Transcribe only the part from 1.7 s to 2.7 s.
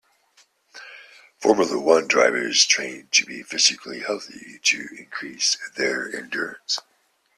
one drivers